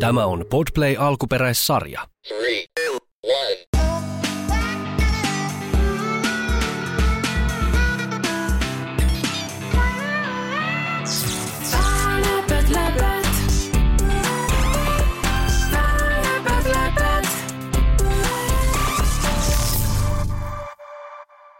[0.00, 2.00] Tämä on Podplay alkuperäissarja.
[2.28, 2.98] Three, two.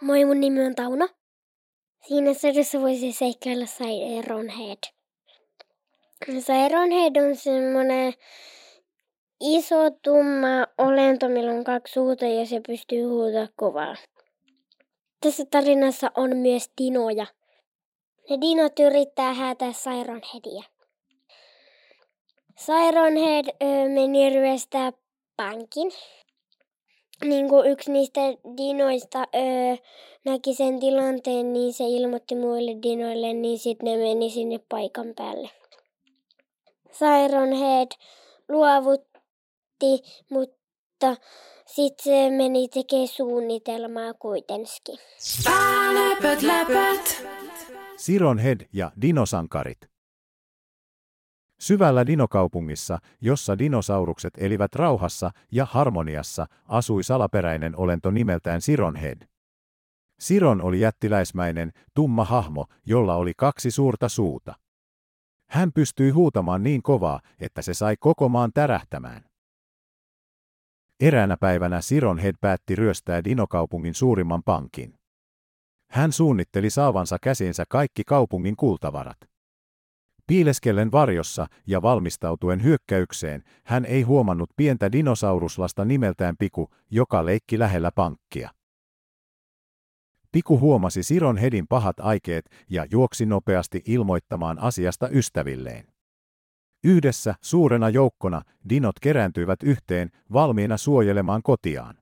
[0.03, 1.09] Moi, mun nimi on Tauno.
[2.09, 5.04] Siinä sarjassa voisi seikkailla Siron Head.
[6.27, 8.13] Siron Head on semmoinen
[9.41, 13.97] iso tumma olento, millä on kaksi suuta ja se pystyy huutaa kovaa.
[15.21, 17.27] Tässä tarinassa on myös dinoja.
[18.31, 20.63] Ne dinot yrittää häätää Siron Headia.
[22.57, 24.93] Siron Head ö, meni ryöstää
[25.37, 25.93] pankin
[27.25, 28.21] niin kuin yksi niistä
[28.57, 29.77] dinoista öö,
[30.25, 35.51] näki sen tilanteen, niin se ilmoitti muille dinoille, niin sitten ne meni sinne paikan päälle.
[36.99, 37.89] Siron Head
[38.49, 41.17] luovutti, mutta
[41.67, 44.99] sitten se meni tekemään suunnitelmaa kuitenkin.
[45.95, 47.27] Läpät, läpät.
[47.97, 49.79] Siron Head ja dinosankarit.
[51.61, 59.27] Syvällä dinokaupungissa, jossa dinosaurukset elivät rauhassa ja harmoniassa, asui salaperäinen olento nimeltään Siron Head.
[60.21, 64.55] Siron oli jättiläismäinen, tumma hahmo, jolla oli kaksi suurta suuta.
[65.51, 69.25] Hän pystyi huutamaan niin kovaa, että se sai koko maan tärähtämään.
[71.01, 74.95] Eräänä päivänä Siron Head päätti ryöstää dinokaupungin suurimman pankin.
[75.91, 79.19] Hän suunnitteli saavansa käsiinsä kaikki kaupungin kultavarat.
[80.27, 87.91] Piileskellen varjossa ja valmistautuen hyökkäykseen, hän ei huomannut pientä dinosauruslasta nimeltään Piku, joka leikki lähellä
[87.95, 88.51] pankkia.
[90.35, 95.87] Piku huomasi Siron Hedin pahat aikeet ja juoksi nopeasti ilmoittamaan asiasta ystävilleen.
[96.85, 101.97] Yhdessä, suurena joukkona, dinot kerääntyivät yhteen, valmiina suojelemaan kotiaan.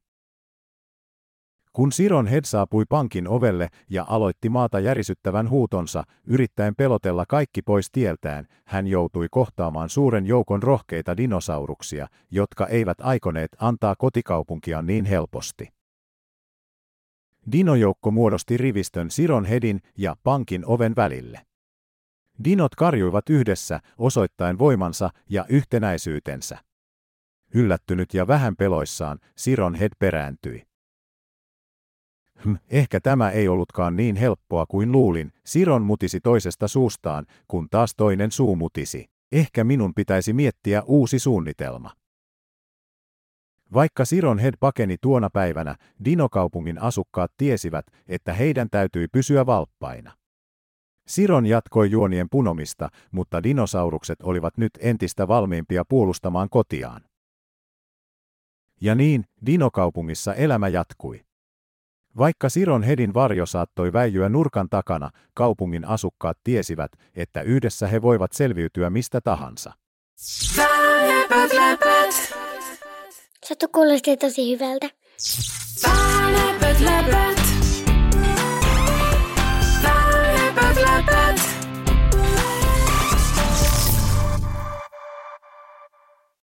[1.72, 7.90] Kun Siron Head saapui pankin ovelle ja aloitti maata järisyttävän huutonsa, yrittäen pelotella kaikki pois
[7.92, 15.81] tieltään, hän joutui kohtaamaan suuren joukon rohkeita dinosauruksia, jotka eivät aikoneet antaa kotikaupunkia niin helposti.
[17.52, 21.46] Dinojoukko muodosti rivistön Siron Headin ja pankin oven välille.
[22.44, 26.58] Dinot karjuivat yhdessä, osoittaen voimansa ja yhtenäisyytensä.
[27.54, 30.66] Yllättynyt ja vähän peloissaan, Siron Head perääntyi.
[32.44, 37.94] Hm, ehkä tämä ei ollutkaan niin helppoa kuin luulin, Siron mutisi toisesta suustaan, kun taas
[37.96, 39.06] toinen suu mutisi.
[39.32, 41.90] Ehkä minun pitäisi miettiä uusi suunnitelma.
[43.74, 50.12] Vaikka Siron Head pakeni tuona päivänä, Dinokaupungin asukkaat tiesivät, että heidän täytyi pysyä valppaina.
[51.06, 57.02] Siron jatkoi juonien punomista, mutta dinosaurukset olivat nyt entistä valmiimpia puolustamaan kotiaan.
[58.80, 61.24] Ja niin, Dinokaupungissa elämä jatkui.
[62.16, 68.32] Vaikka Siron Hedin varjo saattoi väijyä nurkan takana, kaupungin asukkaat tiesivät, että yhdessä he voivat
[68.32, 69.72] selviytyä mistä tahansa.
[70.56, 72.32] Läpät, läpät.
[73.52, 74.90] Sattu kuulosti tosi hyvältä.
[76.32, 77.41] Läpät, läpät.